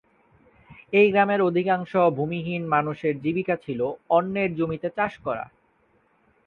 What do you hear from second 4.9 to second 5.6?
চাষ করা।